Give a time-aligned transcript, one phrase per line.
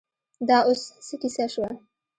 [0.47, 1.69] دا اوس څه کیسه شوه.